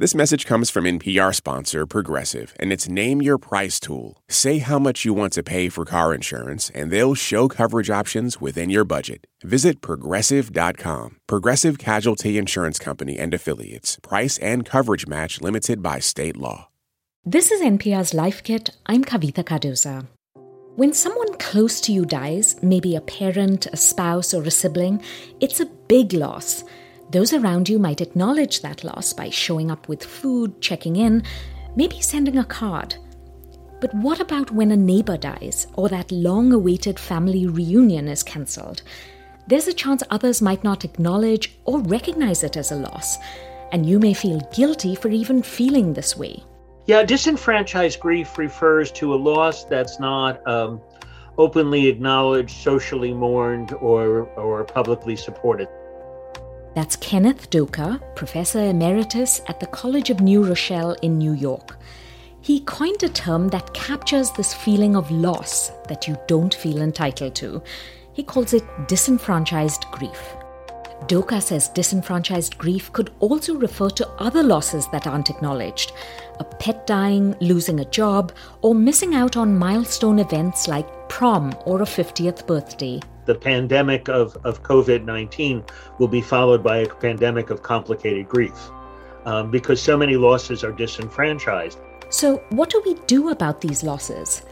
This 0.00 0.14
message 0.14 0.46
comes 0.46 0.70
from 0.70 0.84
NPR 0.84 1.34
sponsor 1.34 1.84
Progressive 1.84 2.54
and 2.60 2.72
its 2.72 2.88
Name 2.88 3.20
Your 3.20 3.36
Price 3.36 3.80
tool. 3.80 4.22
Say 4.28 4.58
how 4.58 4.78
much 4.78 5.04
you 5.04 5.12
want 5.12 5.32
to 5.32 5.42
pay 5.42 5.68
for 5.68 5.84
car 5.84 6.14
insurance, 6.14 6.70
and 6.72 6.92
they'll 6.92 7.16
show 7.16 7.48
coverage 7.48 7.90
options 7.90 8.40
within 8.40 8.70
your 8.70 8.84
budget. 8.84 9.26
Visit 9.42 9.80
progressive.com. 9.80 11.16
Progressive 11.26 11.78
Casualty 11.78 12.38
Insurance 12.38 12.78
Company 12.78 13.18
and 13.18 13.34
Affiliates. 13.34 13.98
Price 14.00 14.38
and 14.38 14.64
coverage 14.64 15.08
match 15.08 15.40
limited 15.40 15.82
by 15.82 15.98
state 15.98 16.36
law. 16.36 16.68
This 17.24 17.50
is 17.50 17.60
NPR's 17.60 18.14
Life 18.14 18.44
Kit. 18.44 18.70
I'm 18.86 19.02
Kavitha 19.02 19.42
Cardoza. 19.42 20.06
When 20.76 20.92
someone 20.92 21.34
close 21.38 21.80
to 21.80 21.92
you 21.92 22.04
dies, 22.04 22.54
maybe 22.62 22.94
a 22.94 23.00
parent, 23.00 23.66
a 23.66 23.76
spouse, 23.76 24.32
or 24.32 24.44
a 24.44 24.50
sibling, 24.52 25.02
it's 25.40 25.58
a 25.58 25.66
big 25.66 26.12
loss. 26.12 26.62
Those 27.10 27.32
around 27.32 27.68
you 27.68 27.78
might 27.78 28.00
acknowledge 28.00 28.60
that 28.60 28.84
loss 28.84 29.12
by 29.12 29.30
showing 29.30 29.70
up 29.70 29.88
with 29.88 30.04
food, 30.04 30.60
checking 30.60 30.96
in, 30.96 31.22
maybe 31.74 32.00
sending 32.00 32.36
a 32.36 32.44
card. 32.44 32.96
But 33.80 33.94
what 33.94 34.20
about 34.20 34.50
when 34.50 34.72
a 34.72 34.76
neighbor 34.76 35.16
dies 35.16 35.66
or 35.74 35.88
that 35.88 36.12
long 36.12 36.52
awaited 36.52 36.98
family 36.98 37.46
reunion 37.46 38.08
is 38.08 38.22
cancelled? 38.22 38.82
There's 39.46 39.68
a 39.68 39.72
chance 39.72 40.02
others 40.10 40.42
might 40.42 40.64
not 40.64 40.84
acknowledge 40.84 41.56
or 41.64 41.80
recognize 41.80 42.42
it 42.44 42.56
as 42.56 42.72
a 42.72 42.76
loss, 42.76 43.16
and 43.72 43.86
you 43.86 43.98
may 43.98 44.12
feel 44.12 44.40
guilty 44.52 44.94
for 44.94 45.08
even 45.08 45.42
feeling 45.42 45.94
this 45.94 46.16
way. 46.16 46.42
Yeah, 46.86 47.02
disenfranchised 47.04 48.00
grief 48.00 48.36
refers 48.36 48.90
to 48.92 49.14
a 49.14 49.16
loss 49.16 49.64
that's 49.64 49.98
not 50.00 50.46
um, 50.46 50.80
openly 51.38 51.86
acknowledged, 51.86 52.50
socially 52.50 53.14
mourned, 53.14 53.72
or, 53.74 54.24
or 54.36 54.64
publicly 54.64 55.16
supported. 55.16 55.68
That's 56.78 56.94
Kenneth 56.94 57.50
Doka, 57.50 58.00
Professor 58.14 58.60
Emeritus 58.60 59.40
at 59.48 59.58
the 59.58 59.66
College 59.66 60.10
of 60.10 60.20
New 60.20 60.44
Rochelle 60.44 60.92
in 61.02 61.18
New 61.18 61.32
York. 61.32 61.76
He 62.40 62.60
coined 62.60 63.02
a 63.02 63.08
term 63.08 63.48
that 63.48 63.74
captures 63.74 64.30
this 64.30 64.54
feeling 64.54 64.94
of 64.94 65.10
loss 65.10 65.72
that 65.88 66.06
you 66.06 66.16
don't 66.28 66.54
feel 66.54 66.80
entitled 66.80 67.34
to. 67.34 67.60
He 68.12 68.22
calls 68.22 68.54
it 68.54 68.62
disenfranchised 68.86 69.86
grief. 69.90 70.36
Doka 71.08 71.40
says 71.40 71.68
disenfranchised 71.70 72.56
grief 72.58 72.92
could 72.92 73.10
also 73.18 73.56
refer 73.56 73.90
to 73.90 74.08
other 74.10 74.44
losses 74.44 74.86
that 74.92 75.08
aren't 75.08 75.30
acknowledged 75.30 75.90
a 76.38 76.44
pet 76.44 76.86
dying, 76.86 77.34
losing 77.40 77.80
a 77.80 77.90
job, 77.90 78.30
or 78.62 78.72
missing 78.72 79.16
out 79.16 79.36
on 79.36 79.58
milestone 79.58 80.20
events 80.20 80.68
like 80.68 81.08
prom 81.08 81.52
or 81.66 81.82
a 81.82 81.84
50th 81.84 82.46
birthday 82.46 83.00
the 83.28 83.34
pandemic 83.34 84.08
of, 84.08 84.36
of 84.44 84.62
COVID 84.62 85.04
19 85.04 85.62
will 85.98 86.08
be 86.08 86.22
followed 86.22 86.62
by 86.64 86.78
a 86.78 86.88
pandemic 86.88 87.50
of 87.50 87.62
complicated 87.62 88.26
grief 88.26 88.70
um, 89.26 89.50
because 89.50 89.80
so 89.80 89.96
many 89.96 90.16
losses 90.16 90.64
are 90.64 90.72
disenfranchised. 90.72 91.78
So, 92.08 92.38
what 92.48 92.70
do 92.70 92.82
we 92.86 92.94
do 93.06 93.28
about 93.28 93.60
these 93.60 93.82
losses? 93.82 94.42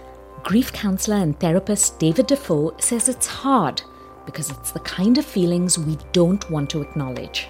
Grief 0.42 0.72
counselor 0.72 1.16
and 1.16 1.40
therapist 1.40 1.98
David 1.98 2.26
Defoe 2.26 2.76
says 2.78 3.08
it's 3.08 3.26
hard 3.26 3.82
because 4.26 4.50
it's 4.50 4.72
the 4.72 4.80
kind 4.80 5.16
of 5.16 5.24
feelings 5.24 5.78
we 5.78 5.96
don't 6.12 6.48
want 6.50 6.68
to 6.70 6.82
acknowledge. 6.82 7.48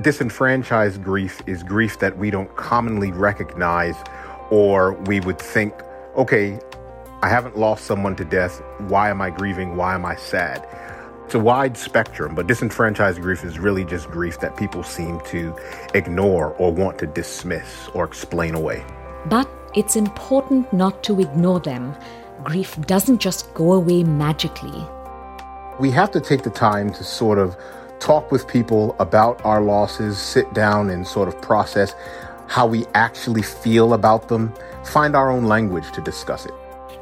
Disenfranchised 0.00 1.04
grief 1.04 1.42
is 1.46 1.62
grief 1.62 1.98
that 1.98 2.16
we 2.16 2.30
don't 2.30 2.56
commonly 2.56 3.12
recognize, 3.12 3.96
or 4.50 4.94
we 5.04 5.20
would 5.20 5.38
think, 5.38 5.74
okay, 6.16 6.58
I 7.24 7.28
haven't 7.28 7.56
lost 7.56 7.84
someone 7.84 8.16
to 8.16 8.24
death. 8.24 8.60
Why 8.88 9.08
am 9.08 9.20
I 9.20 9.30
grieving? 9.30 9.76
Why 9.76 9.94
am 9.94 10.04
I 10.04 10.16
sad? 10.16 10.66
It's 11.24 11.36
a 11.36 11.38
wide 11.38 11.76
spectrum, 11.76 12.34
but 12.34 12.48
disenfranchised 12.48 13.20
grief 13.22 13.44
is 13.44 13.60
really 13.60 13.84
just 13.84 14.10
grief 14.10 14.40
that 14.40 14.56
people 14.56 14.82
seem 14.82 15.20
to 15.26 15.54
ignore 15.94 16.48
or 16.54 16.72
want 16.72 16.98
to 16.98 17.06
dismiss 17.06 17.88
or 17.94 18.04
explain 18.04 18.56
away. 18.56 18.84
But 19.26 19.48
it's 19.76 19.94
important 19.94 20.72
not 20.72 21.04
to 21.04 21.20
ignore 21.20 21.60
them. 21.60 21.94
Grief 22.42 22.76
doesn't 22.88 23.20
just 23.20 23.54
go 23.54 23.74
away 23.74 24.02
magically. 24.02 24.84
We 25.78 25.92
have 25.92 26.10
to 26.10 26.20
take 26.20 26.42
the 26.42 26.50
time 26.50 26.92
to 26.94 27.04
sort 27.04 27.38
of 27.38 27.56
talk 28.00 28.32
with 28.32 28.48
people 28.48 28.96
about 28.98 29.40
our 29.44 29.62
losses, 29.62 30.18
sit 30.18 30.52
down 30.54 30.90
and 30.90 31.06
sort 31.06 31.28
of 31.28 31.40
process 31.40 31.94
how 32.48 32.66
we 32.66 32.84
actually 32.94 33.42
feel 33.42 33.94
about 33.94 34.26
them, 34.26 34.52
find 34.84 35.14
our 35.14 35.30
own 35.30 35.44
language 35.44 35.92
to 35.92 36.00
discuss 36.00 36.46
it. 36.46 36.52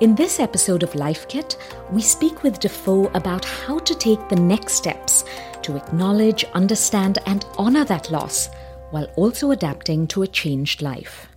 In 0.00 0.14
this 0.14 0.40
episode 0.40 0.82
of 0.82 0.94
Life 0.94 1.28
Kit, 1.28 1.58
we 1.92 2.00
speak 2.00 2.42
with 2.42 2.58
Defoe 2.58 3.08
about 3.08 3.44
how 3.44 3.78
to 3.80 3.94
take 3.94 4.30
the 4.30 4.36
next 4.36 4.72
steps 4.72 5.24
to 5.60 5.76
acknowledge, 5.76 6.44
understand, 6.54 7.18
and 7.26 7.44
honor 7.58 7.84
that 7.84 8.10
loss 8.10 8.48
while 8.92 9.04
also 9.16 9.50
adapting 9.50 10.06
to 10.06 10.22
a 10.22 10.26
changed 10.26 10.80
life. 10.80 11.28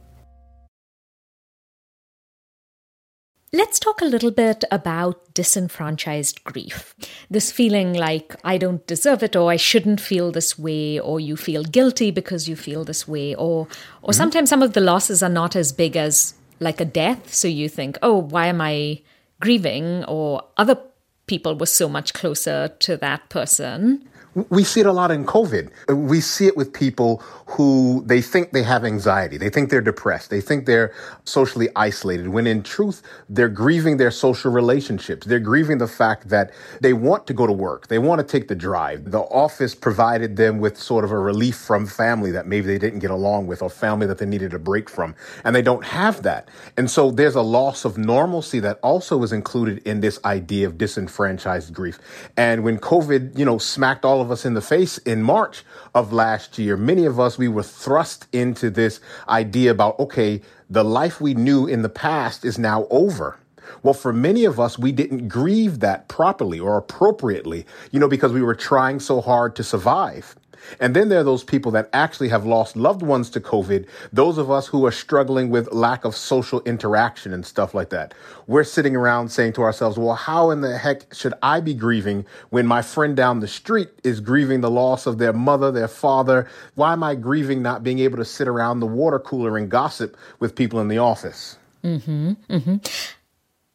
Let's 3.52 3.80
talk 3.80 4.02
a 4.02 4.06
little 4.06 4.32
bit 4.32 4.64
about 4.72 5.34
disenfranchised 5.34 6.46
grief. 6.46 6.96
This 7.30 7.52
feeling 7.52 7.92
like 7.92 8.34
I 8.46 8.58
don't 8.58 8.88
deserve 8.88 9.24
it 9.24 9.36
or 9.36 9.52
I 9.52 9.58
shouldn't 9.58 10.00
feel 10.00 10.32
this 10.32 10.58
way 10.58 10.98
or 11.02 11.20
you 11.20 11.36
feel 11.36 11.64
guilty 11.64 12.12
because 12.12 12.48
you 12.48 12.56
feel 12.56 12.86
this 12.86 13.10
way 13.10 13.36
or 13.36 13.68
or 14.02 14.12
mm-hmm. 14.12 14.12
sometimes 14.14 14.50
some 14.50 14.64
of 14.64 14.72
the 14.72 14.80
losses 14.80 15.22
are 15.22 15.30
not 15.30 15.56
as 15.56 15.74
big 15.74 15.98
as 15.98 16.34
like 16.64 16.82
a 16.82 16.86
death. 16.86 17.34
So 17.34 17.48
you 17.48 17.70
think, 17.70 17.98
oh, 18.02 18.18
why 18.18 18.48
am 18.48 18.62
I 18.62 19.02
grieving? 19.40 20.04
Or 20.06 20.44
other 20.58 20.80
people 21.28 21.56
were 21.56 21.66
so 21.66 21.88
much 21.88 22.14
closer 22.14 22.70
to 22.80 22.98
that 22.98 23.30
person. 23.30 24.08
We 24.36 24.64
see 24.64 24.80
it 24.80 24.86
a 24.88 24.92
lot 24.92 25.12
in 25.12 25.26
COVID. 25.26 25.70
We 25.96 26.20
see 26.20 26.48
it 26.48 26.58
with 26.58 26.74
people 26.74 27.22
who 27.46 28.04
they 28.06 28.22
think 28.22 28.52
they 28.52 28.64
have 28.64 28.84
anxiety. 28.84 29.38
They 29.38 29.50
think 29.50 29.70
they're 29.70 29.82
depressed. 29.82 30.32
They 30.32 30.42
think 30.42 30.66
they're 30.66 30.92
socially 31.24 31.70
isolated 31.76 32.30
when 32.30 32.48
in 32.48 32.64
truth, 32.64 33.04
they're 33.30 33.50
grieving 33.50 33.98
their 33.98 34.10
social 34.10 34.52
relationships. 34.52 35.28
They're 35.28 35.40
grieving 35.40 35.78
the 35.78 35.88
fact 35.88 36.30
that 36.30 36.52
they 36.82 36.94
want 36.94 37.28
to 37.28 37.34
go 37.34 37.46
to 37.46 37.54
work. 37.54 37.88
They 37.90 38.00
want 38.00 38.20
to 38.20 38.26
take 38.26 38.48
the 38.48 38.56
drive. 38.56 39.12
The 39.12 39.20
office 39.20 39.76
provided 39.76 40.36
them 40.36 40.60
with 40.60 40.78
sort 40.78 41.04
of 41.06 41.12
a 41.12 41.20
relief 41.20 41.56
from 41.56 41.86
family 41.86 42.32
that 42.32 42.48
maybe 42.48 42.66
they 42.66 42.80
didn't 42.80 43.00
get 43.00 43.12
along 43.12 43.46
with 43.46 43.62
or 43.62 43.70
family 43.70 44.08
that 44.08 44.18
they 44.18 44.26
needed 44.26 44.54
a 44.54 44.60
break 44.60 44.90
from. 44.90 45.14
And 45.44 45.56
they 45.56 45.62
don't 45.62 45.86
have 45.86 46.24
that. 46.24 46.50
And 46.76 46.90
so 46.90 47.12
there's 47.12 47.36
a 47.36 47.42
loss 47.42 47.86
of 47.86 48.00
normalcy 48.00 48.60
that 48.62 48.80
also 48.82 49.22
is 49.22 49.32
included 49.32 49.80
in 49.86 50.00
this 50.00 50.20
idea 50.26 50.66
of 50.66 50.78
disenfranchised 50.80 51.72
grief. 51.72 52.00
And 52.36 52.64
when 52.64 52.80
COVID, 52.80 53.38
you 53.38 53.46
know, 53.46 53.60
smacked 53.60 54.06
all 54.06 54.23
of 54.24 54.32
us 54.32 54.46
in 54.46 54.56
the 54.56 54.62
face 54.62 54.98
in 55.00 55.22
March 55.22 55.64
of 55.94 56.12
last 56.12 56.58
year, 56.58 56.76
many 56.76 57.06
of 57.06 57.20
us, 57.20 57.38
we 57.38 57.48
were 57.48 57.62
thrust 57.62 58.28
into 58.34 58.72
this 58.72 59.00
idea 59.30 59.70
about, 59.70 60.00
okay, 60.00 60.42
the 60.70 60.84
life 60.84 61.22
we 61.22 61.36
knew 61.36 61.68
in 61.68 61.84
the 61.84 61.90
past 61.90 62.44
is 62.44 62.58
now 62.58 62.88
over. 62.90 63.38
Well, 63.84 63.94
for 63.94 64.12
many 64.12 64.46
of 64.46 64.60
us, 64.60 64.80
we 64.80 64.92
didn't 64.92 65.28
grieve 65.28 65.80
that 65.82 66.08
properly 66.08 66.60
or 66.60 66.78
appropriately, 66.78 67.66
you 67.92 68.00
know, 68.00 68.08
because 68.08 68.32
we 68.32 68.42
were 68.42 68.56
trying 68.56 69.00
so 69.00 69.22
hard 69.22 69.56
to 69.58 69.64
survive. 69.64 70.36
And 70.80 70.96
then 70.96 71.10
there 71.10 71.20
are 71.20 71.24
those 71.24 71.44
people 71.44 71.72
that 71.72 71.90
actually 71.94 72.30
have 72.30 72.46
lost 72.46 72.76
loved 72.76 73.02
ones 73.02 73.30
to 73.32 73.40
COVID, 73.40 73.88
those 74.12 74.38
of 74.38 74.50
us 74.50 74.68
who 74.68 74.86
are 74.86 74.92
struggling 74.92 75.50
with 75.50 75.72
lack 75.72 76.06
of 76.06 76.16
social 76.16 76.62
interaction 76.62 77.34
and 77.34 77.46
stuff 77.46 77.74
like 77.74 77.90
that. 77.90 78.14
We're 78.48 78.64
sitting 78.64 78.96
around 78.96 79.30
saying 79.30 79.54
to 79.54 79.62
ourselves, 79.62 79.98
well, 79.98 80.16
how 80.16 80.52
in 80.52 80.62
the 80.62 80.78
heck 80.78 81.14
should 81.14 81.34
I 81.42 81.60
be 81.60 81.74
grieving 81.74 82.26
when 82.50 82.68
my 82.68 82.82
friend 82.82 83.16
down 83.16 83.40
the 83.40 83.48
street 83.48 83.90
is 84.04 84.20
grieving 84.20 84.62
the 84.62 84.72
loss 84.72 85.06
of 85.06 85.18
their 85.18 85.34
mother, 85.34 85.72
their 85.72 85.88
father? 85.88 86.48
Why 86.76 86.94
am 86.94 87.04
I 87.04 87.16
grieving 87.16 87.62
not 87.62 87.84
being 87.84 88.00
able 88.00 88.18
to 88.18 88.26
sit 88.26 88.48
around 88.48 88.80
the 88.80 88.88
water 88.88 89.20
cooler 89.20 89.58
and 89.58 89.70
gossip 89.70 90.18
with 90.40 90.56
people 90.56 90.80
in 90.80 90.88
the 90.88 90.98
office? 90.98 91.58
Mm-hmm. 91.84 92.32
Mm-hmm. 92.50 92.76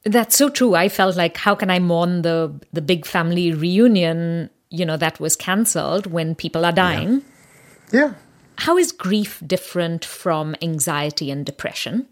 That's 0.05 0.37
so 0.37 0.49
true. 0.49 0.75
I 0.75 0.89
felt 0.89 1.17
like, 1.17 1.37
how 1.37 1.55
can 1.55 1.71
I 1.71 1.79
mourn 1.79 2.23
the 2.23 2.53
the 2.73 2.81
big 2.81 3.05
family 3.05 3.53
reunion 3.53 4.49
you 4.71 4.85
know, 4.85 4.97
that 4.97 5.21
was 5.21 5.37
cancelled 5.37 6.07
when 6.07 6.35
people 6.35 6.65
are 6.65 6.73
dying. 6.73 7.23
Yeah. 7.93 8.01
yeah. 8.01 8.15
How 8.57 8.77
is 8.77 8.91
grief 8.93 9.41
different 9.47 10.05
from 10.05 10.57
anxiety 10.61 11.31
and 11.31 11.47
depression? 11.47 12.07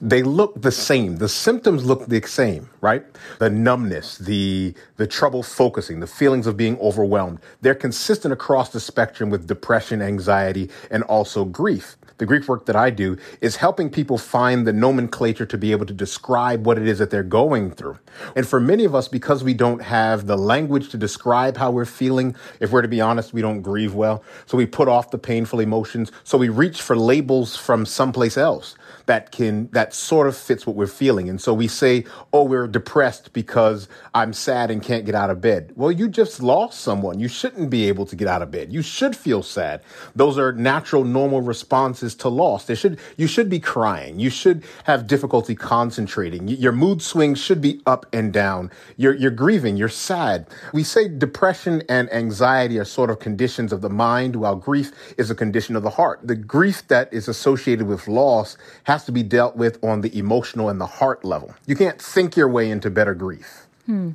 They 0.00 0.22
look 0.22 0.60
the 0.60 0.72
same. 0.72 1.16
The 1.16 1.28
symptoms 1.28 1.84
look 1.84 2.06
the 2.06 2.22
same, 2.22 2.70
right? 2.80 3.04
The 3.38 3.50
numbness, 3.50 4.18
the 4.18 4.74
the 4.96 5.06
trouble 5.06 5.42
focusing, 5.42 6.00
the 6.00 6.06
feelings 6.06 6.46
of 6.46 6.56
being 6.56 6.78
overwhelmed. 6.80 7.40
They're 7.60 7.74
consistent 7.74 8.32
across 8.32 8.70
the 8.70 8.80
spectrum 8.80 9.30
with 9.30 9.46
depression, 9.46 10.02
anxiety, 10.02 10.70
and 10.90 11.02
also 11.04 11.44
grief 11.44 11.96
the 12.18 12.26
grief 12.26 12.48
work 12.48 12.66
that 12.66 12.76
I 12.76 12.90
do 12.90 13.18
is 13.40 13.56
helping 13.56 13.90
people 13.90 14.16
find 14.16 14.66
the 14.66 14.72
nomenclature 14.72 15.46
to 15.46 15.58
be 15.58 15.72
able 15.72 15.86
to 15.86 15.92
describe 15.92 16.64
what 16.64 16.78
it 16.78 16.88
is 16.88 16.98
that 16.98 17.10
they're 17.10 17.22
going 17.22 17.70
through. 17.70 17.98
And 18.34 18.46
for 18.46 18.58
many 18.58 18.84
of 18.84 18.94
us, 18.94 19.08
because 19.08 19.44
we 19.44 19.52
don't 19.52 19.82
have 19.82 20.26
the 20.26 20.38
language 20.38 20.88
to 20.90 20.96
describe 20.96 21.56
how 21.56 21.70
we're 21.70 21.84
feeling, 21.84 22.34
if 22.60 22.70
we're 22.70 22.82
to 22.82 22.88
be 22.88 23.00
honest, 23.00 23.34
we 23.34 23.42
don't 23.42 23.60
grieve 23.60 23.94
well. 23.94 24.24
So 24.46 24.56
we 24.56 24.66
put 24.66 24.88
off 24.88 25.10
the 25.10 25.18
painful 25.18 25.60
emotions. 25.60 26.10
So 26.24 26.38
we 26.38 26.48
reach 26.48 26.80
for 26.80 26.96
labels 26.96 27.56
from 27.56 27.84
someplace 27.84 28.38
else 28.38 28.76
that 29.06 29.32
can 29.32 29.68
that 29.72 29.94
sort 29.94 30.28
of 30.28 30.36
fits 30.36 30.66
what 30.66 30.76
we're 30.76 30.86
feeling. 30.86 31.28
And 31.28 31.40
so 31.40 31.54
we 31.54 31.68
say, 31.68 32.04
"Oh, 32.32 32.44
we're 32.44 32.68
depressed 32.68 33.32
because 33.32 33.88
I'm 34.14 34.32
sad 34.32 34.70
and 34.70 34.82
can't 34.82 35.04
get 35.04 35.14
out 35.14 35.30
of 35.30 35.40
bed." 35.40 35.72
Well, 35.76 35.90
you 35.90 36.08
just 36.08 36.42
lost 36.42 36.80
someone. 36.80 37.18
You 37.18 37.28
shouldn't 37.28 37.70
be 37.70 37.88
able 37.88 38.06
to 38.06 38.16
get 38.16 38.28
out 38.28 38.42
of 38.42 38.50
bed. 38.50 38.72
You 38.72 38.82
should 38.82 39.16
feel 39.16 39.42
sad. 39.42 39.80
Those 40.14 40.38
are 40.38 40.52
natural 40.52 41.04
normal 41.04 41.40
responses 41.40 42.14
to 42.16 42.28
loss. 42.28 42.66
They 42.66 42.74
should 42.74 42.98
you 43.16 43.26
should 43.26 43.48
be 43.48 43.60
crying. 43.60 44.18
You 44.18 44.30
should 44.30 44.64
have 44.84 45.06
difficulty 45.06 45.54
concentrating. 45.54 46.48
Your 46.48 46.72
mood 46.72 47.00
swings 47.02 47.38
should 47.38 47.60
be 47.60 47.80
up 47.86 48.06
and 48.12 48.32
down. 48.32 48.70
You're 48.96 49.14
you're 49.14 49.30
grieving, 49.30 49.76
you're 49.76 49.88
sad. 49.88 50.48
We 50.72 50.82
say 50.82 51.08
depression 51.08 51.82
and 51.88 52.12
anxiety 52.12 52.78
are 52.78 52.84
sort 52.84 53.10
of 53.10 53.18
conditions 53.18 53.72
of 53.72 53.80
the 53.80 53.90
mind 53.90 54.36
while 54.36 54.56
grief 54.56 54.92
is 55.16 55.30
a 55.30 55.34
condition 55.34 55.76
of 55.76 55.82
the 55.82 55.90
heart. 55.90 56.20
The 56.24 56.34
grief 56.34 56.86
that 56.88 57.12
is 57.12 57.28
associated 57.28 57.86
with 57.86 58.08
loss 58.08 58.56
has 58.84 58.95
to 59.04 59.12
be 59.12 59.22
dealt 59.22 59.56
with 59.56 59.82
on 59.82 60.00
the 60.00 60.16
emotional 60.18 60.68
and 60.68 60.80
the 60.80 60.86
heart 60.86 61.24
level. 61.24 61.54
You 61.66 61.76
can't 61.76 62.00
think 62.00 62.36
your 62.36 62.48
way 62.48 62.70
into 62.70 62.90
better 62.90 63.14
grief. 63.14 63.66
Hmm. 63.86 64.12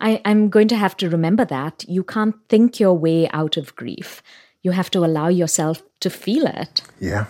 I, 0.00 0.20
I'm 0.24 0.48
going 0.48 0.68
to 0.68 0.76
have 0.76 0.96
to 0.98 1.10
remember 1.10 1.44
that. 1.44 1.84
You 1.88 2.04
can't 2.04 2.36
think 2.48 2.80
your 2.80 2.94
way 2.94 3.28
out 3.30 3.56
of 3.56 3.76
grief. 3.76 4.22
You 4.62 4.70
have 4.72 4.90
to 4.92 5.04
allow 5.04 5.28
yourself 5.28 5.82
to 6.00 6.10
feel 6.10 6.46
it. 6.46 6.82
Yeah. 6.98 7.26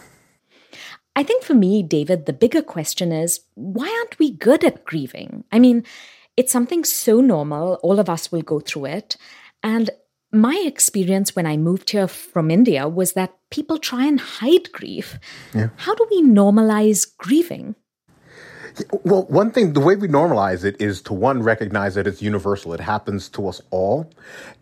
I 1.16 1.22
think 1.22 1.42
for 1.42 1.54
me, 1.54 1.82
David, 1.82 2.26
the 2.26 2.32
bigger 2.32 2.62
question 2.62 3.12
is 3.12 3.40
why 3.54 3.88
aren't 3.88 4.18
we 4.18 4.30
good 4.30 4.64
at 4.64 4.84
grieving? 4.84 5.44
I 5.50 5.58
mean, 5.58 5.84
it's 6.36 6.52
something 6.52 6.84
so 6.84 7.20
normal, 7.20 7.74
all 7.82 7.98
of 7.98 8.08
us 8.08 8.30
will 8.30 8.42
go 8.42 8.60
through 8.60 8.86
it. 8.86 9.16
And 9.62 9.90
my 10.32 10.62
experience 10.66 11.34
when 11.34 11.46
I 11.46 11.56
moved 11.56 11.90
here 11.90 12.08
from 12.08 12.50
India 12.50 12.88
was 12.88 13.12
that 13.14 13.34
people 13.50 13.78
try 13.78 14.06
and 14.06 14.20
hide 14.20 14.70
grief. 14.72 15.18
Yeah. 15.54 15.70
How 15.76 15.94
do 15.94 16.06
we 16.10 16.22
normalize 16.22 17.06
grieving? 17.18 17.74
Well, 19.04 19.24
one 19.24 19.50
thing, 19.50 19.72
the 19.72 19.80
way 19.80 19.96
we 19.96 20.08
normalize 20.08 20.64
it 20.64 20.80
is 20.80 21.02
to 21.02 21.14
one, 21.14 21.42
recognize 21.42 21.94
that 21.94 22.06
it's 22.06 22.22
universal. 22.22 22.72
It 22.72 22.80
happens 22.80 23.28
to 23.30 23.48
us 23.48 23.60
all. 23.70 24.10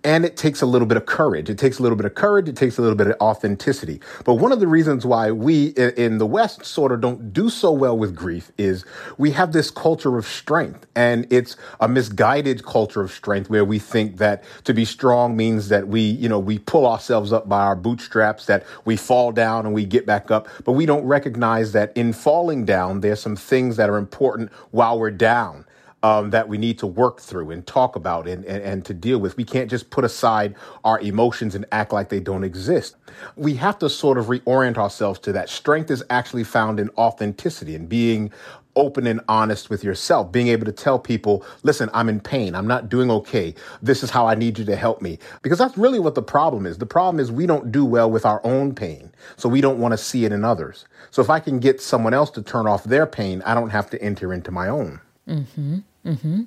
And 0.05 0.25
it 0.25 0.37
takes 0.37 0.63
a 0.63 0.67
little 0.67 0.87
bit 0.87 0.97
of 0.97 1.07
courage. 1.07 1.51
It 1.51 1.59
takes 1.59 1.79
a 1.79 1.83
little 1.83 1.97
bit 1.97 2.07
of 2.07 2.15
courage. 2.15 2.49
It 2.49 2.57
takes 2.57 2.79
a 2.79 2.83
little 2.83 2.97
bit 2.97 3.09
of 3.09 3.17
authenticity. 3.21 4.01
But 4.25 4.35
one 4.35 4.53
of 4.53 4.61
the 4.61 4.69
reasons 4.69 5.05
why 5.05 5.33
we 5.33 5.69
in 5.69 6.19
the 6.19 6.27
West 6.27 6.65
sort 6.65 6.93
of 6.93 7.01
don't 7.01 7.33
do 7.33 7.51
so 7.51 7.73
well 7.73 7.99
with 7.99 8.15
grief 8.15 8.53
is 8.57 8.85
we 9.19 9.33
have 9.33 9.53
this 9.53 9.71
culture 9.71 10.17
of 10.17 10.27
strength. 10.27 10.87
And 10.95 11.27
it's 11.31 11.57
a 11.81 11.89
misguided 11.89 12.65
culture 12.65 13.03
of 13.03 13.11
strength 13.11 13.51
where 13.51 13.65
we 13.65 13.79
think 13.79 14.19
that 14.19 14.45
to 14.65 14.73
be 14.73 14.85
strong 14.85 15.37
means 15.37 15.69
that 15.69 15.89
we, 15.89 16.01
you 16.01 16.29
know, 16.29 16.39
we 16.39 16.59
pull 16.59 16.87
ourselves 16.87 17.33
up 17.33 17.49
by 17.49 17.63
our 17.63 17.77
bootstraps, 17.77 18.47
that 18.47 18.65
we 18.85 18.97
fall 18.97 19.33
down 19.33 19.67
and 19.67 19.75
we 19.75 19.85
get 19.85 20.07
back 20.07 20.31
up. 20.31 20.49
But 20.65 20.73
we 20.73 20.87
don't 20.87 21.05
recognize 21.05 21.73
that 21.73 21.93
in 21.97 22.13
falling 22.13 22.65
down, 22.65 23.01
there's 23.01 23.21
some 23.21 23.37
things 23.37 23.77
that 23.77 23.91
are 23.99 24.01
important 24.01 24.53
while 24.71 24.99
we're 24.99 25.11
down. 25.11 25.67
Um, 26.05 26.31
that 26.31 26.49
we 26.49 26.59
need 26.59 26.79
to 26.79 26.87
work 26.87 27.21
through 27.21 27.51
and 27.51 27.67
talk 27.67 27.97
about 27.97 28.29
and, 28.29 28.45
and, 28.45 28.63
and 28.63 28.85
to 28.85 28.95
deal 28.95 29.19
with. 29.19 29.37
We 29.37 29.43
can't 29.43 29.69
just 29.69 29.91
put 29.91 30.05
aside 30.05 30.55
our 30.85 31.01
emotions 31.01 31.57
and 31.57 31.67
act 31.73 31.93
like 31.93 32.09
they 32.09 32.21
don't 32.21 32.45
exist. 32.45 32.95
We 33.35 33.55
have 33.57 33.81
to 33.81 33.91
sort 33.91 34.17
of 34.17 34.27
reorient 34.27 34.77
ourselves 34.77 35.19
to 35.21 35.33
that. 35.33 35.49
Strength 35.49 35.91
is 35.91 36.05
actually 36.09 36.45
found 36.45 36.79
in 36.79 36.89
authenticity 36.91 37.75
and 37.75 37.89
being 37.89 38.33
open 38.79 39.07
and 39.07 39.21
honest 39.29 39.69
with 39.69 39.85
yourself, 39.85 40.33
being 40.33 40.49
able 40.49 40.65
to 40.65 40.73
tell 40.73 40.99
people, 40.99 41.45
listen, 41.63 41.91
I'm 41.93 42.09
in 42.09 42.21
pain. 42.21 42.55
I'm 42.55 42.67
not 42.67 42.89
doing 42.89 43.11
okay. 43.11 43.55
This 43.83 44.03
is 44.03 44.11
how 44.11 44.27
I 44.27 44.35
need 44.35 44.59
you 44.59 44.65
to 44.65 44.77
help 44.77 45.03
me. 45.03 45.19
Because 45.43 45.59
that's 45.59 45.77
really 45.77 45.99
what 45.99 46.15
the 46.15 46.23
problem 46.23 46.65
is. 46.65 46.79
The 46.79 46.87
problem 46.87 47.21
is 47.21 47.31
we 47.31 47.47
don't 47.47 47.71
do 47.71 47.85
well 47.85 48.11
with 48.11 48.25
our 48.25 48.41
own 48.45 48.75
pain. 48.75 49.11
So 49.37 49.49
we 49.49 49.61
don't 49.61 49.79
want 49.79 49.93
to 49.93 49.99
see 49.99 50.25
it 50.25 50.33
in 50.33 50.45
others. 50.45 50.87
So 51.11 51.21
if 51.21 51.29
I 51.29 51.41
can 51.41 51.59
get 51.59 51.83
someone 51.83 52.15
else 52.15 52.31
to 52.31 52.43
turn 52.43 52.67
off 52.67 52.85
their 52.85 53.07
pain, 53.07 53.43
I 53.45 53.55
don't 53.55 53.71
have 53.71 53.91
to 53.91 54.03
enter 54.03 54.33
into 54.33 54.51
my 54.51 54.69
own. 54.69 55.01
Mm-hmm. 55.29 55.79
Mm-hmm. 56.07 56.43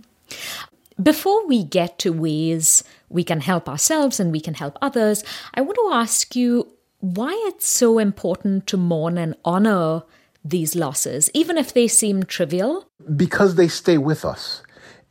Before 1.01 1.47
we 1.47 1.63
get 1.63 1.99
to 1.99 2.13
ways 2.13 2.83
we 3.09 3.23
can 3.23 3.41
help 3.41 3.67
ourselves 3.67 4.19
and 4.19 4.31
we 4.31 4.39
can 4.39 4.53
help 4.53 4.77
others, 4.81 5.23
I 5.53 5.61
want 5.61 5.75
to 5.75 5.91
ask 5.93 6.35
you 6.35 6.67
why 6.99 7.33
it's 7.47 7.67
so 7.67 7.97
important 7.97 8.67
to 8.67 8.77
mourn 8.77 9.17
and 9.17 9.35
honor 9.43 10.03
these 10.43 10.75
losses, 10.75 11.29
even 11.33 11.57
if 11.57 11.73
they 11.73 11.87
seem 11.87 12.23
trivial? 12.23 12.87
Because 13.15 13.55
they 13.55 13.67
stay 13.67 13.97
with 13.97 14.25
us. 14.25 14.63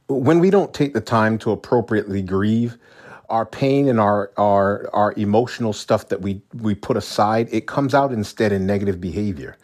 When 0.08 0.40
we 0.40 0.50
don't 0.50 0.74
take 0.74 0.92
the 0.92 1.00
time 1.00 1.38
to 1.38 1.52
appropriately 1.52 2.22
grieve, 2.22 2.76
our 3.28 3.46
pain 3.46 3.88
and 3.88 4.00
our, 4.00 4.32
our, 4.36 4.90
our 4.92 5.12
emotional 5.16 5.72
stuff 5.72 6.08
that 6.08 6.20
we, 6.20 6.42
we 6.54 6.74
put 6.74 6.96
aside, 6.96 7.48
it 7.52 7.66
comes 7.66 7.94
out 7.94 8.12
instead 8.12 8.50
in 8.50 8.66
negative 8.66 9.00
behavior. 9.00 9.56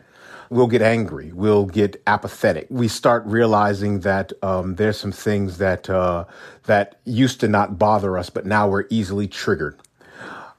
We'll 0.48 0.68
get 0.68 0.82
angry. 0.82 1.32
We'll 1.32 1.66
get 1.66 2.00
apathetic. 2.06 2.68
We 2.70 2.86
start 2.86 3.24
realizing 3.26 4.00
that 4.00 4.32
um, 4.44 4.76
there's 4.76 4.96
some 4.96 5.10
things 5.10 5.58
that 5.58 5.90
uh, 5.90 6.24
that 6.66 7.00
used 7.04 7.40
to 7.40 7.48
not 7.48 7.80
bother 7.80 8.16
us, 8.16 8.30
but 8.30 8.46
now 8.46 8.68
we're 8.68 8.84
easily 8.88 9.26
triggered 9.26 9.76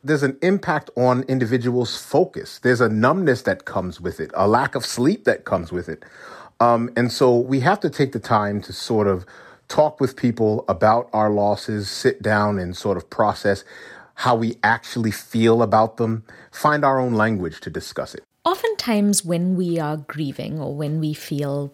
there's 0.07 0.24
an 0.24 0.38
impact 0.42 0.89
on 0.95 1.24
individuals' 1.24 2.01
focus. 2.01 2.59
There's 2.59 2.81
a 2.81 2.89
numbness 2.89 3.44
that 3.44 3.65
comes 3.65 4.01
with 4.01 4.19
it, 4.19 4.31
a 4.33 4.48
lack 4.48 4.75
of 4.75 4.86
sleep 4.86 5.25
that 5.25 5.45
comes 5.45 5.71
with 5.71 5.89
it. 5.89 6.04
Um, 6.59 6.89
and 6.95 7.12
so 7.12 7.38
we 7.38 7.59
have 7.62 7.80
to 7.81 7.89
take 7.89 8.13
the 8.13 8.19
time 8.19 8.62
to 8.62 8.74
sort 8.74 9.07
of 9.07 9.25
talk 9.68 10.00
with 10.00 10.15
people 10.15 10.65
about 10.68 11.09
our 11.13 11.30
losses, 11.30 11.89
sit 11.89 12.21
down 12.21 12.57
and 12.57 12.75
sort 12.75 12.98
of 12.98 13.09
process 13.09 13.63
how 14.15 14.36
we 14.36 14.57
actually 14.63 15.12
feel 15.12 15.62
about 15.62 15.98
them, 15.98 16.24
find 16.51 16.83
our 16.83 17.00
own 17.00 17.13
language 17.13 17.59
to 17.62 17.69
discuss 17.69 18.15
it. 18.15 18.24
Oftentimes, 18.44 19.24
when 19.24 19.56
we 19.56 19.77
are 19.77 19.98
grieving 19.98 20.59
or 20.59 20.74
when 20.74 21.00
we 21.00 21.13
feel 21.13 21.71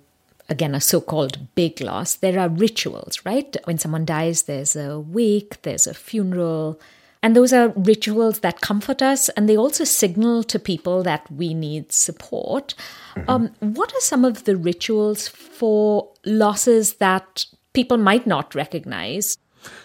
again, 0.49 0.75
a 0.75 0.81
so 0.81 0.99
called 0.99 1.37
big 1.55 1.79
loss, 1.79 2.15
there 2.15 2.37
are 2.37 2.49
rituals, 2.49 3.21
right? 3.25 3.55
When 3.63 3.77
someone 3.77 4.05
dies, 4.05 4.43
there's 4.43 4.75
a 4.75 4.99
wake, 4.99 5.61
there's 5.61 5.87
a 5.87 5.93
funeral, 5.93 6.79
and 7.23 7.35
those 7.35 7.53
are 7.53 7.69
rituals 7.69 8.39
that 8.39 8.59
comfort 8.59 9.01
us 9.01 9.29
and 9.29 9.47
they 9.47 9.57
also 9.57 9.85
signal 9.85 10.43
to 10.43 10.59
people 10.59 11.01
that 11.03 11.31
we 11.31 11.53
need 11.53 11.93
support. 11.93 12.75
Mm-hmm. 13.15 13.29
Um, 13.29 13.55
what 13.61 13.93
are 13.93 14.01
some 14.01 14.25
of 14.25 14.43
the 14.43 14.57
rituals 14.57 15.29
for 15.29 16.11
losses 16.25 16.95
that 16.95 17.45
people 17.73 17.97
might 17.97 18.27
not 18.27 18.53
recognize? 18.53 19.37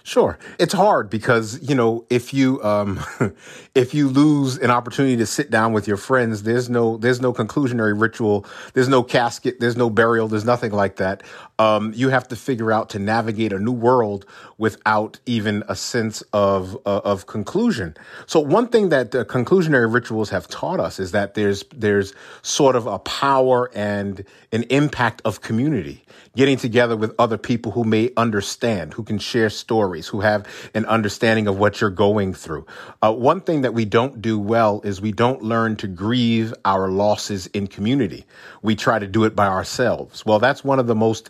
Sure. 0.03 0.39
It's 0.59 0.73
hard 0.73 1.11
because, 1.11 1.61
you 1.69 1.75
know, 1.75 2.05
if 2.11 2.33
you 2.33 2.63
um 2.63 3.01
if 3.75 3.95
you 3.95 4.09
lose 4.09 4.59
an 4.59 4.71
opportunity 4.71 5.17
to 5.17 5.27
sit 5.27 5.51
down 5.51 5.73
with 5.73 5.87
your 5.87 5.97
friends, 5.97 6.43
there's 6.45 6.69
no 6.71 6.97
there's 6.97 7.21
no 7.21 7.33
conclusionary 7.33 7.99
ritual, 7.99 8.47
there's 8.75 8.89
no 8.89 9.03
casket, 9.03 9.61
there's 9.61 9.77
no 9.77 9.91
burial, 9.91 10.29
there's 10.29 10.45
nothing 10.45 10.73
like 10.73 10.97
that. 10.97 11.23
Um 11.59 11.93
you 11.95 12.09
have 12.09 12.29
to 12.29 12.37
figure 12.37 12.73
out 12.73 12.91
to 12.91 12.99
navigate 12.99 13.53
a 13.53 13.59
new 13.59 13.73
world 13.73 14.27
without 14.59 15.19
even 15.27 15.63
a 15.69 15.77
sense 15.77 16.23
of 16.33 16.77
uh, 16.87 17.01
of 17.05 17.27
conclusion. 17.27 17.97
So 18.27 18.41
one 18.41 18.69
thing 18.69 18.89
that 18.91 19.15
uh, 19.15 19.25
conclusionary 19.25 19.93
rituals 19.93 20.31
have 20.31 20.49
taught 20.49 20.81
us 20.81 20.99
is 20.99 21.13
that 21.13 21.35
there's 21.35 21.65
there's 21.75 22.15
sort 22.43 22.77
of 22.77 22.87
a 22.87 22.99
power 22.99 23.71
and 23.75 24.25
an 24.53 24.65
impact 24.65 25.23
of 25.25 25.41
community 25.41 26.05
getting 26.39 26.57
together 26.57 26.97
with 26.97 27.13
other 27.19 27.37
people 27.37 27.73
who 27.73 27.83
may 27.83 28.13
understand, 28.17 28.95
who 28.95 29.03
can 29.03 29.19
share 29.19 29.51
stories, 29.51 30.07
who 30.07 30.21
have 30.21 30.47
an 30.73 30.87
understanding 30.87 31.49
of 31.49 31.59
what 31.59 31.81
you're 31.81 31.91
going 31.91 32.33
through. 32.33 32.65
Uh, 33.03 33.13
one 33.13 33.41
thing 33.41 33.63
that 33.63 33.75
we 33.75 33.85
don't 33.85 34.23
do 34.23 34.39
well 34.39 34.81
is 34.85 35.01
we 35.01 35.11
don't 35.11 35.43
learn 35.43 35.75
to 35.75 35.89
grieve 35.89 36.55
our 36.65 36.89
losses 36.91 37.49
in 37.49 37.67
community. 37.67 38.25
We 38.63 38.77
try 38.77 39.01
to 39.01 39.07
do 39.09 39.25
it 39.25 39.35
by 39.35 39.49
ourselves. 39.49 40.25
Well, 40.25 40.39
that's 40.39 40.63
one 40.63 40.79
of 40.79 40.87
the 40.87 40.95
most 40.95 41.29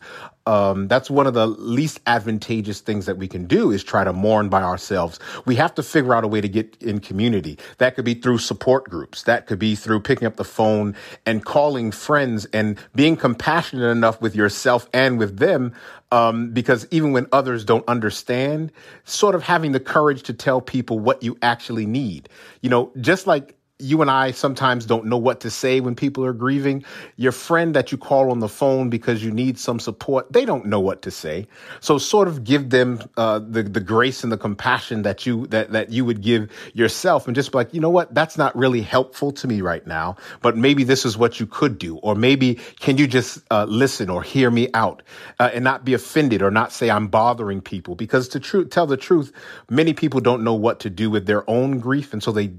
um, 0.49 0.89
that's 0.89 1.11
one 1.11 1.27
of 1.27 1.35
the 1.35 1.47
least 1.47 2.01
advantageous 2.07 2.81
things 2.81 3.05
that 3.05 3.19
we 3.19 3.29
can 3.29 3.45
do 3.45 3.71
is 3.71 3.85
try 3.85 4.03
to 4.03 4.15
mourn 4.15 4.49
by 4.49 4.63
ourselves. 4.63 5.21
We 5.45 5.57
have 5.57 5.75
to 5.75 5.83
figure 5.83 6.15
out 6.15 6.25
a 6.25 6.27
way 6.27 6.41
to 6.41 6.49
get 6.49 6.75
in 6.81 7.01
community. 7.01 7.59
That 7.77 7.95
could 7.95 8.07
be 8.07 8.15
through 8.15 8.39
support 8.39 8.85
groups. 8.85 9.25
That 9.25 9.47
could 9.47 9.59
be 9.59 9.75
through 9.75 10.01
picking 10.01 10.27
up 10.27 10.37
the 10.37 10.45
phone 10.45 10.97
and 11.27 11.45
calling 11.45 11.93
friends 11.93 12.47
and 12.47 12.79
being 12.95 13.15
compassionate 13.15 13.91
enough 13.91 14.23
with 14.23 14.35
yourself 14.35 14.89
and 14.95 15.19
with 15.19 15.37
them. 15.37 15.75
Um, 16.11 16.53
because 16.53 16.89
even 16.91 17.13
when 17.13 17.27
others 17.33 17.67
don't 17.67 17.87
understand, 17.87 18.73
sort 19.05 19.35
of 19.35 19.43
having 19.43 19.73
the 19.73 19.81
courage 19.81 20.23
to 20.23 20.33
tell 20.33 20.63
people 20.63 20.99
what 20.99 21.23
you 21.23 21.37
actually 21.43 21.85
need. 21.85 22.31
You 22.63 22.71
know, 22.71 22.91
just 22.99 23.27
like 23.27 23.58
you 23.79 24.03
and 24.03 24.11
I 24.11 24.33
sometimes 24.33 24.87
don't 24.87 25.07
know 25.07 25.19
what 25.19 25.41
to 25.41 25.51
say 25.51 25.79
when 25.81 25.95
people 25.95 26.25
are 26.25 26.33
grieving. 26.33 26.85
Your 27.17 27.33
friend 27.33 27.75
that 27.75 27.93
you 27.93 27.99
call 27.99 28.31
on 28.31 28.41
the 28.41 28.49
phone 28.49 28.91
because 28.91 29.23
you 29.23 29.31
need 29.31 29.59
some 29.59 29.79
support, 29.79 30.33
they 30.33 30.45
don't 30.45 30.67
know 30.67 30.81
what 30.81 31.03
to 31.03 31.11
say. 31.11 31.47
So 31.81 31.97
sort 31.99 32.27
of 32.27 32.43
give 32.43 32.71
them 32.71 33.01
uh, 33.17 33.39
the 33.39 33.63
the 33.63 33.81
grace 33.81 34.25
and 34.25 34.33
the 34.33 34.39
compassion 34.39 35.03
that 35.03 35.27
you 35.27 35.47
that 35.49 35.71
that 35.73 35.91
you 35.91 36.05
would 36.05 36.23
give 36.23 36.51
yourself, 36.75 37.27
and 37.29 37.37
just 37.37 37.53
be 37.53 37.59
like, 37.59 37.73
you 37.73 37.81
know 37.81 37.91
what, 37.91 38.13
that's 38.15 38.37
not 38.37 38.57
really 38.57 38.83
helpful 38.83 39.31
to 39.33 39.47
me 39.47 39.61
right 39.61 39.87
now, 39.87 40.17
but 40.43 40.57
maybe 40.57 40.83
this 40.83 41.05
is 41.05 41.17
what 41.17 41.39
you 41.39 41.47
could 41.47 41.79
do, 41.79 41.99
or 41.99 42.17
maybe 42.17 42.57
can 42.81 42.99
you 42.99 43.07
just 43.07 43.41
uh, 43.51 43.65
listen 43.65 44.11
or 44.11 44.23
hear 44.23 44.51
me 44.51 44.69
out 44.75 45.03
uh, 45.39 45.51
and 45.55 45.63
not 45.63 45.85
be 45.85 45.95
offended 45.95 46.43
or 46.43 46.51
not 46.51 46.73
say 46.73 46.91
I'm 46.91 47.07
bothering 47.09 47.61
people 47.61 47.95
because 47.95 48.29
to 48.29 48.41
tr- 48.41 48.63
tell 48.63 48.87
the 48.87 48.97
truth, 48.97 49.33
many 49.71 49.93
people 49.93 50.21
don't 50.21 50.43
know 50.43 50.55
what 50.55 50.81
to 50.81 50.91
do 50.91 51.11
with 51.11 51.27
their 51.27 51.49
own 51.49 51.79
grief, 51.79 52.13
and 52.13 52.23
so 52.23 52.33
they 52.33 52.51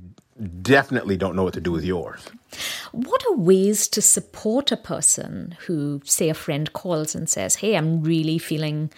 definitely 0.62 1.18
don't 1.18 1.36
know 1.36 1.44
what 1.44 1.54
to 1.54 1.62
do 1.62 1.72
with 1.72 1.84
yours. 1.84 2.22
What 2.92 3.24
are 3.28 3.36
ways 3.36 3.88
to 3.90 4.02
support 4.02 4.72
a 4.72 4.78
person 4.78 5.58
who, 5.66 6.02
say, 6.04 6.30
a 6.30 6.34
friend 6.34 6.72
calls 6.74 7.16
and 7.16 7.30
says, 7.30 7.56
Hey, 7.56 7.76
I'm 7.76 8.04
really 8.04 8.38
feeling 8.38 8.92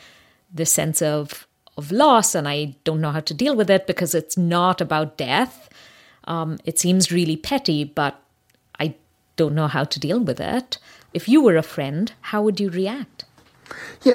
this 0.54 0.72
sense 0.72 1.02
of, 1.02 1.48
of 1.78 1.92
loss 1.92 2.36
and 2.36 2.48
I 2.48 2.76
don't 2.84 3.02
know 3.02 3.12
how 3.12 3.20
to 3.22 3.34
deal 3.34 3.56
with 3.56 3.70
it 3.70 3.88
because 3.88 4.14
it's 4.14 4.38
not 4.38 4.82
about 4.82 5.18
death. 5.18 5.70
Um, 6.26 6.60
it 6.66 6.80
seems 6.80 7.12
really 7.12 7.36
petty, 7.36 7.84
but 7.84 8.22
I 8.80 8.96
don't 9.36 9.56
know 9.56 9.68
how 9.68 9.84
to 9.84 10.00
deal 10.00 10.20
with 10.20 10.40
it. 10.40 10.78
If 11.14 11.28
you 11.28 11.42
were 11.42 11.58
a 11.58 11.64
friend, 11.64 12.12
how 12.22 12.42
would 12.44 12.60
you 12.60 12.70
react? 12.70 13.26
Yeah, 14.04 14.14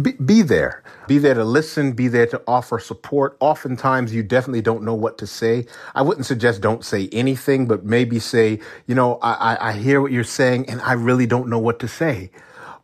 be, 0.00 0.12
be, 0.12 0.42
there. 0.42 0.82
Be 1.06 1.18
there 1.18 1.34
to 1.34 1.44
listen, 1.44 1.92
be 1.92 2.08
there 2.08 2.26
to 2.26 2.42
offer 2.46 2.78
support. 2.78 3.36
Oftentimes, 3.40 4.14
you 4.14 4.22
definitely 4.22 4.62
don't 4.62 4.82
know 4.82 4.94
what 4.94 5.18
to 5.18 5.26
say. 5.26 5.66
I 5.94 6.02
wouldn't 6.02 6.26
suggest 6.26 6.60
don't 6.60 6.84
say 6.84 7.08
anything, 7.12 7.66
but 7.66 7.84
maybe 7.84 8.18
say, 8.18 8.60
you 8.86 8.94
know, 8.94 9.18
I, 9.22 9.70
I 9.70 9.72
hear 9.72 10.00
what 10.00 10.12
you're 10.12 10.24
saying 10.24 10.68
and 10.68 10.80
I 10.80 10.92
really 10.92 11.26
don't 11.26 11.48
know 11.48 11.58
what 11.58 11.78
to 11.80 11.88
say. 11.88 12.30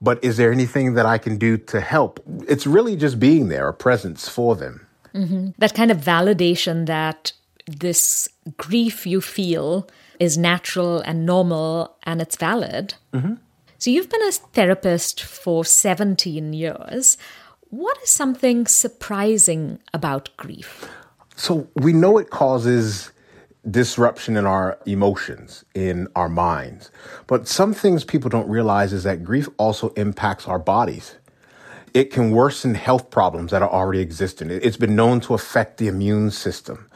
But 0.01 0.23
is 0.23 0.37
there 0.37 0.53
anything 0.53 0.95
that 0.95 1.07
I 1.07 1.19
can 1.19 1.39
do 1.39 1.57
to 1.57 1.81
help? 1.81 2.21
It's 2.49 2.67
really 2.67 2.97
just 2.97 3.21
being 3.21 3.49
there, 3.49 3.69
a 3.69 3.75
presence 3.75 4.29
for 4.29 4.57
them. 4.57 4.87
Mm-hmm. 5.15 5.51
That 5.59 5.75
kind 5.75 5.91
of 5.91 5.99
validation 5.99 6.87
that 6.87 7.33
this 7.67 8.29
grief 8.57 9.07
you 9.07 9.21
feel 9.21 9.89
is 10.19 10.37
natural 10.37 11.01
and 11.01 11.25
normal 11.25 11.97
and 12.03 12.21
it's 12.21 12.37
valid. 12.37 12.95
Mm-hmm 13.13 13.35
so 13.83 13.91
you've 13.91 14.09
been 14.09 14.23
a 14.23 14.31
therapist 14.31 15.25
for 15.25 15.65
17 15.65 16.53
years. 16.53 17.19
What 17.71 18.01
is 18.01 18.11
something 18.11 18.69
surprising 18.69 19.81
about 19.93 20.31
grief? 20.37 20.89
So 21.35 21.67
we 21.75 21.93
know 21.93 22.17
it 22.17 22.31
causes 22.31 23.11
disruption 23.69 24.37
in 24.37 24.47
our 24.47 24.79
emotions, 24.87 25.65
in 25.75 26.07
our 26.15 26.29
minds. 26.29 26.93
But 27.27 27.49
some 27.49 27.75
things 27.75 28.05
people 28.05 28.31
don't 28.31 28.49
realize 28.49 28.93
is 28.93 29.03
that 29.03 29.25
grief 29.25 29.49
also 29.57 29.89
impacts 29.95 30.47
our 30.47 30.61
bodies. 30.61 31.17
It 31.93 32.13
can 32.13 32.31
worsen 32.31 32.77
health 32.77 33.11
problems 33.11 33.51
that 33.51 33.63
are 33.63 33.71
already 33.71 33.99
existing. 33.99 34.51
It's 34.51 34.77
been 34.77 34.95
known 34.95 35.19
to 35.23 35.35
affect 35.35 35.79
the 35.79 35.89
immune 35.89 36.31
system 36.31 36.89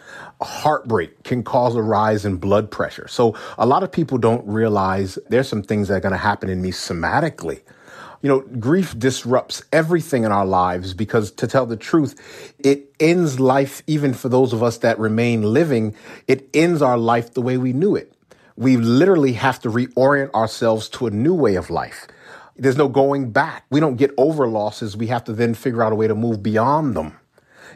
heartbreak 0.43 1.23
can 1.25 1.43
cause 1.43 1.75
a 1.75 1.83
rise 1.83 2.25
in 2.25 2.37
blood 2.37 2.71
pressure. 2.71 3.09
So 3.09 3.35
a 3.59 3.67
lot 3.67 3.83
of 3.83 3.91
people 3.91 4.19
don't 4.19 4.47
realize 4.47 5.19
there's 5.29 5.49
some 5.49 5.63
things 5.63 5.89
that 5.89 5.95
are 5.95 6.01
going 6.01 6.13
to 6.13 6.19
happen 6.19 6.51
in 6.51 6.61
me 6.61 6.71
somatically. 6.71 7.63
You 8.23 8.29
know, 8.31 8.41
grief 8.41 8.99
disrupts 8.99 9.63
everything 9.73 10.25
in 10.25 10.33
our 10.33 10.47
lives 10.47 10.95
because 10.95 11.31
to 11.33 11.47
tell 11.47 11.67
the 11.67 11.77
truth, 11.77 12.55
it 12.59 12.93
ends 12.99 13.39
life, 13.39 13.83
even 13.87 14.15
for 14.15 14.29
those 14.29 14.53
of 14.53 14.63
us 14.63 14.79
that 14.79 14.99
remain 14.99 15.43
living, 15.43 15.95
it 16.27 16.49
ends 16.55 16.83
our 16.83 16.99
life 16.99 17.35
the 17.35 17.43
way 17.43 17.57
we 17.57 17.73
knew 17.73 17.95
it. 17.95 18.13
We 18.57 18.79
literally 18.79 19.35
have 19.35 19.61
to 19.61 19.69
reorient 19.69 20.33
ourselves 20.33 20.89
to 20.91 21.07
a 21.07 21.11
new 21.11 21.35
way 21.35 21.57
of 21.57 21.71
life. 21.71 22.07
There's 22.57 22.79
no 22.79 22.89
going 22.89 23.31
back. 23.31 23.65
We 23.71 23.81
don't 23.81 23.97
get 23.97 24.13
over 24.17 24.49
losses. 24.49 24.97
We 24.97 25.09
have 25.09 25.25
to 25.25 25.33
then 25.33 25.53
figure 25.55 25.83
out 25.83 25.93
a 25.93 25.95
way 25.95 26.09
to 26.09 26.15
move 26.15 26.43
beyond 26.43 26.97
them, 26.97 27.19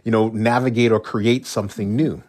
you 0.04 0.10
know, 0.10 0.28
navigate 0.30 0.90
or 0.90 1.00
create 1.00 1.46
something 1.46 1.94
new. 1.94 2.22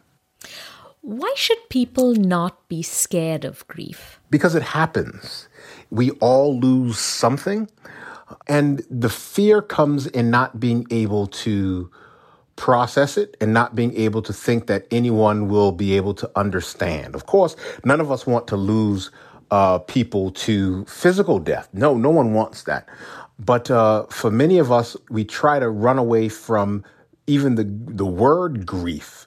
Why 1.02 1.34
should 1.36 1.70
people 1.70 2.14
not 2.14 2.68
be 2.70 2.84
scared 2.84 3.44
of 3.44 3.68
grief? 3.68 4.20
Because 4.30 4.54
it 4.54 4.62
happens. 4.62 5.50
We 5.90 6.12
all 6.12 6.60
lose 6.60 7.00
something. 7.00 7.70
And 8.48 8.86
the 8.90 9.10
fear 9.10 9.62
comes 9.62 10.06
in 10.08 10.30
not 10.30 10.60
being 10.60 10.86
able 10.92 11.28
to 11.28 11.90
process 12.56 13.18
it 13.18 13.36
and 13.42 13.52
not 13.52 13.76
being 13.76 13.96
able 13.98 14.22
to 14.22 14.32
think 14.32 14.68
that 14.68 14.86
anyone 14.92 15.50
will 15.50 15.72
be 15.72 15.98
able 15.98 16.14
to 16.14 16.30
understand. 16.36 17.16
Of 17.16 17.26
course, 17.26 17.56
none 17.84 18.00
of 18.00 18.12
us 18.12 18.28
want 18.28 18.48
to 18.50 18.56
lose 18.56 19.10
uh, 19.50 19.80
people 19.80 20.30
to 20.32 20.86
physical 20.86 21.40
death. 21.40 21.68
No, 21.74 21.96
no 21.98 22.12
one 22.12 22.34
wants 22.34 22.64
that. 22.64 22.88
But 23.40 23.72
uh, 23.72 24.06
for 24.06 24.30
many 24.30 24.60
of 24.60 24.72
us, 24.72 24.96
we 25.10 25.26
try 25.26 25.60
to 25.60 25.70
run 25.70 25.98
away 25.98 26.30
from 26.30 26.86
even 27.26 27.56
the 27.56 27.64
the 27.64 28.06
word 28.06 28.66
grief 28.66 29.26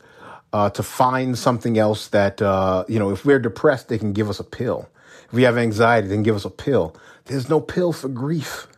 uh, 0.55 0.71
to 0.71 0.85
find 0.85 1.37
something 1.37 1.77
else 1.79 2.07
that, 2.09 2.41
uh, 2.41 2.85
you 2.87 2.97
know, 3.01 3.11
if 3.11 3.25
we're 3.25 3.41
depressed, 3.41 3.89
they 3.89 3.99
can 3.99 4.13
give 4.13 4.31
us 4.31 4.39
a 4.39 4.45
pill. 4.45 4.89
If 5.27 5.33
we 5.33 5.43
have 5.43 5.59
anxiety, 5.59 6.07
they 6.07 6.15
can 6.15 6.23
give 6.23 6.37
us 6.37 6.45
a 6.45 6.51
pill. 6.51 6.95
There's 7.25 7.49
no 7.49 7.61
pill 7.61 7.93
for 7.93 8.09
grief. 8.09 8.69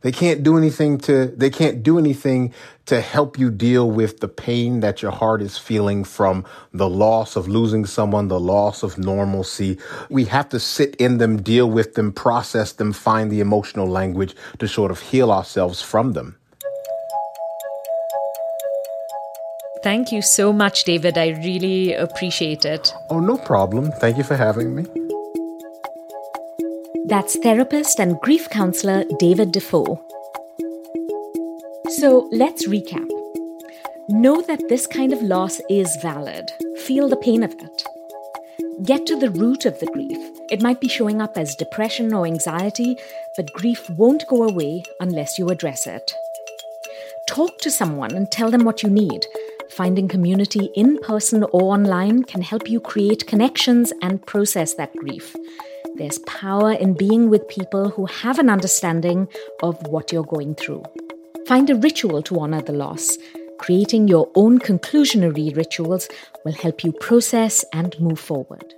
They 0.00 0.10
can't 0.10 0.42
do 0.42 0.58
anything 0.58 0.98
to, 1.02 1.26
they 1.26 1.50
can't 1.50 1.84
do 1.84 1.96
anything 1.96 2.52
to 2.86 3.00
help 3.00 3.38
you 3.38 3.52
deal 3.52 3.88
with 3.88 4.18
the 4.18 4.26
pain 4.26 4.80
that 4.80 5.00
your 5.00 5.12
heart 5.12 5.42
is 5.42 5.56
feeling 5.56 6.02
from 6.02 6.44
the 6.72 6.88
loss 6.88 7.36
of 7.36 7.46
losing 7.46 7.86
someone, 7.86 8.26
the 8.26 8.40
loss 8.40 8.82
of 8.82 8.98
normalcy. 8.98 9.78
We 10.08 10.24
have 10.24 10.48
to 10.48 10.58
sit 10.58 10.96
in 10.96 11.18
them, 11.18 11.40
deal 11.40 11.70
with 11.70 11.94
them, 11.94 12.12
process 12.12 12.72
them, 12.72 12.92
find 12.92 13.30
the 13.30 13.38
emotional 13.38 13.86
language 13.86 14.34
to 14.58 14.66
sort 14.66 14.90
of 14.90 14.98
heal 14.98 15.30
ourselves 15.30 15.82
from 15.82 16.14
them. 16.14 16.39
Thank 19.82 20.12
you 20.12 20.20
so 20.20 20.52
much, 20.52 20.84
David. 20.84 21.16
I 21.16 21.28
really 21.42 21.94
appreciate 21.94 22.66
it. 22.66 22.92
Oh, 23.08 23.18
no 23.18 23.38
problem. 23.38 23.90
Thank 23.92 24.18
you 24.18 24.24
for 24.24 24.36
having 24.36 24.74
me. 24.74 24.84
That's 27.06 27.38
therapist 27.38 27.98
and 27.98 28.20
grief 28.20 28.50
counselor 28.50 29.04
David 29.18 29.52
Defoe. 29.52 29.98
So 31.98 32.28
let's 32.30 32.68
recap. 32.68 33.08
Know 34.10 34.42
that 34.42 34.68
this 34.68 34.86
kind 34.86 35.14
of 35.14 35.22
loss 35.22 35.60
is 35.70 35.96
valid. 36.02 36.50
Feel 36.84 37.08
the 37.08 37.16
pain 37.16 37.42
of 37.42 37.52
it. 37.52 37.84
Get 38.84 39.06
to 39.06 39.16
the 39.16 39.30
root 39.30 39.64
of 39.64 39.80
the 39.80 39.86
grief. 39.86 40.18
It 40.50 40.62
might 40.62 40.80
be 40.80 40.88
showing 40.88 41.22
up 41.22 41.38
as 41.38 41.56
depression 41.56 42.12
or 42.12 42.26
anxiety, 42.26 42.96
but 43.34 43.52
grief 43.54 43.88
won't 43.90 44.28
go 44.28 44.42
away 44.42 44.82
unless 45.00 45.38
you 45.38 45.48
address 45.48 45.86
it. 45.86 46.12
Talk 47.26 47.58
to 47.60 47.70
someone 47.70 48.14
and 48.14 48.30
tell 48.30 48.50
them 48.50 48.64
what 48.64 48.82
you 48.82 48.90
need 48.90 49.24
Finding 49.70 50.08
community 50.08 50.68
in 50.74 50.98
person 50.98 51.44
or 51.44 51.74
online 51.74 52.24
can 52.24 52.42
help 52.42 52.68
you 52.68 52.80
create 52.80 53.26
connections 53.26 53.92
and 54.02 54.24
process 54.26 54.74
that 54.74 54.94
grief. 54.96 55.36
There's 55.94 56.18
power 56.20 56.72
in 56.72 56.94
being 56.94 57.30
with 57.30 57.46
people 57.48 57.90
who 57.90 58.06
have 58.06 58.38
an 58.38 58.50
understanding 58.50 59.28
of 59.62 59.80
what 59.86 60.12
you're 60.12 60.24
going 60.24 60.56
through. 60.56 60.82
Find 61.46 61.70
a 61.70 61.76
ritual 61.76 62.22
to 62.22 62.40
honor 62.40 62.62
the 62.62 62.72
loss. 62.72 63.16
Creating 63.58 64.08
your 64.08 64.30
own 64.34 64.58
conclusionary 64.58 65.54
rituals 65.56 66.08
will 66.44 66.54
help 66.54 66.82
you 66.82 66.92
process 66.92 67.64
and 67.72 67.98
move 68.00 68.18
forward. 68.18 68.74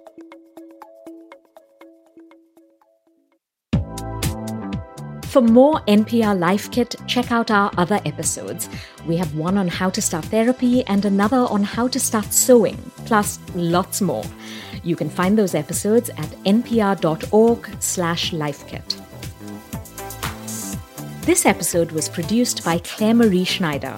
For 5.32 5.40
more 5.40 5.80
NPR 5.88 6.38
Life 6.38 6.70
Kit, 6.70 6.94
check 7.06 7.32
out 7.32 7.50
our 7.50 7.70
other 7.78 7.98
episodes. 8.04 8.68
We 9.06 9.16
have 9.16 9.34
one 9.34 9.56
on 9.56 9.66
how 9.66 9.88
to 9.88 10.02
start 10.02 10.26
therapy 10.26 10.84
and 10.84 11.06
another 11.06 11.38
on 11.38 11.62
how 11.62 11.88
to 11.88 11.98
start 11.98 12.34
sewing, 12.34 12.76
plus 13.06 13.38
lots 13.54 14.02
more. 14.02 14.24
You 14.84 14.94
can 14.94 15.08
find 15.08 15.38
those 15.38 15.54
episodes 15.54 16.10
at 16.10 16.28
npr.org 16.44 17.66
slash 17.80 18.32
lifekit. 18.32 19.00
This 21.22 21.46
episode 21.46 21.92
was 21.92 22.10
produced 22.10 22.62
by 22.62 22.76
Clare 22.80 23.14
Marie 23.14 23.44
Schneider. 23.44 23.96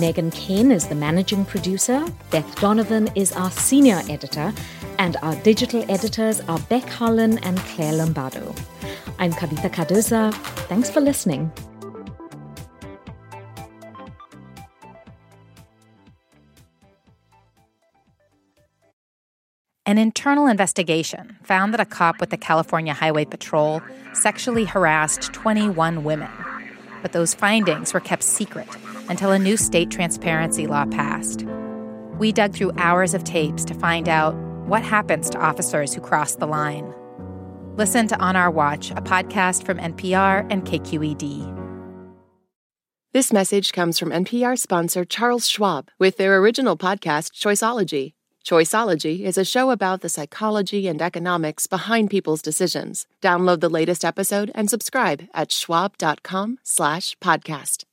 Meghan 0.00 0.34
Keane 0.34 0.72
is 0.72 0.88
the 0.88 0.96
managing 0.96 1.44
producer, 1.44 2.04
Beth 2.32 2.60
Donovan 2.60 3.08
is 3.14 3.30
our 3.30 3.52
senior 3.52 4.02
editor, 4.08 4.52
and 4.98 5.16
our 5.22 5.36
digital 5.42 5.88
editors 5.88 6.40
are 6.48 6.58
Beck 6.58 6.88
Harlan 6.88 7.38
and 7.44 7.56
Clare 7.58 7.92
Lombardo. 7.92 8.52
I'm 9.18 9.32
Kavitha 9.32 9.70
Cardoza. 9.70 10.34
Thanks 10.68 10.90
for 10.90 11.00
listening. 11.00 11.50
An 19.86 19.98
internal 19.98 20.48
investigation 20.48 21.38
found 21.44 21.72
that 21.72 21.80
a 21.80 21.86
cop 21.86 22.20
with 22.20 22.30
the 22.30 22.36
California 22.36 22.92
Highway 22.92 23.24
Patrol 23.24 23.80
sexually 24.12 24.64
harassed 24.64 25.32
21 25.32 26.02
women. 26.02 26.30
But 27.02 27.12
those 27.12 27.34
findings 27.34 27.94
were 27.94 28.00
kept 28.00 28.24
secret 28.24 28.68
until 29.08 29.30
a 29.30 29.38
new 29.38 29.56
state 29.56 29.90
transparency 29.90 30.66
law 30.66 30.86
passed. 30.86 31.44
We 32.18 32.32
dug 32.32 32.52
through 32.52 32.72
hours 32.78 33.14
of 33.14 33.24
tapes 33.24 33.64
to 33.66 33.74
find 33.74 34.08
out 34.08 34.34
what 34.66 34.82
happens 34.82 35.30
to 35.30 35.38
officers 35.38 35.94
who 35.94 36.00
cross 36.00 36.34
the 36.34 36.46
line. 36.46 36.92
Listen 37.76 38.08
to 38.08 38.18
On 38.18 38.36
Our 38.36 38.50
Watch, 38.50 38.90
a 38.92 39.02
podcast 39.02 39.66
from 39.66 39.76
NPR 39.76 40.46
and 40.48 40.64
KQED. 40.64 41.54
This 43.12 43.34
message 43.34 43.74
comes 43.74 43.98
from 43.98 44.08
NPR 44.08 44.58
sponsor 44.58 45.04
Charles 45.04 45.46
Schwab 45.46 45.90
with 45.98 46.16
their 46.16 46.38
original 46.38 46.78
podcast, 46.78 47.32
Choiceology. 47.32 48.14
Choiceology 48.46 49.20
is 49.20 49.36
a 49.36 49.44
show 49.44 49.70
about 49.70 50.00
the 50.00 50.08
psychology 50.08 50.88
and 50.88 51.02
economics 51.02 51.66
behind 51.66 52.08
people's 52.08 52.40
decisions. 52.40 53.06
Download 53.20 53.60
the 53.60 53.68
latest 53.68 54.06
episode 54.06 54.50
and 54.54 54.70
subscribe 54.70 55.24
at 55.34 55.52
schwab.com 55.52 56.56
slash 56.62 57.14
podcast. 57.18 57.84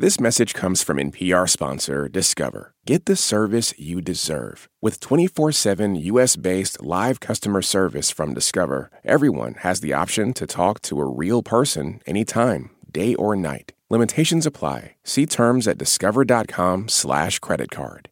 This 0.00 0.20
message 0.20 0.54
comes 0.54 0.80
from 0.80 0.98
NPR 0.98 1.50
sponsor 1.50 2.08
Discover. 2.08 2.72
Get 2.86 3.06
the 3.06 3.16
service 3.16 3.76
you 3.76 4.00
deserve. 4.00 4.68
With 4.80 5.00
24 5.00 5.50
7 5.50 5.96
US 5.96 6.36
based 6.36 6.80
live 6.80 7.18
customer 7.18 7.62
service 7.62 8.08
from 8.08 8.32
Discover, 8.32 8.92
everyone 9.02 9.54
has 9.54 9.80
the 9.80 9.94
option 9.94 10.32
to 10.34 10.46
talk 10.46 10.80
to 10.82 11.00
a 11.00 11.04
real 11.04 11.42
person 11.42 12.00
anytime, 12.06 12.70
day 12.88 13.16
or 13.16 13.34
night. 13.34 13.72
Limitations 13.90 14.46
apply. 14.46 14.94
See 15.02 15.26
terms 15.26 15.66
at 15.66 15.78
discover.com/slash 15.78 17.40
credit 17.40 17.72
card. 17.72 18.08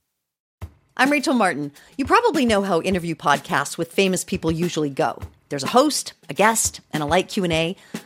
I'm 0.96 1.12
Rachel 1.12 1.34
Martin. 1.34 1.70
You 1.96 2.04
probably 2.04 2.46
know 2.46 2.62
how 2.62 2.82
interview 2.82 3.14
podcasts 3.14 3.78
with 3.78 3.92
famous 3.92 4.24
people 4.24 4.50
usually 4.50 4.90
go. 4.90 5.22
There's 5.50 5.62
a 5.62 5.68
host, 5.68 6.14
a 6.28 6.34
guest, 6.34 6.80
and 6.92 7.04
a 7.04 7.06
light 7.06 7.28
Q&A. 7.28 7.76